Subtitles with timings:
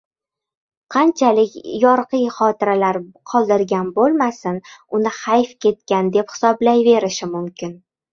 [0.93, 2.99] qanchalik yorqiy xotiralar
[3.33, 4.57] qoldirgan bo‘lmasin,
[5.01, 7.77] uni hayf ketgan, deb hisoblayverishi mumkin.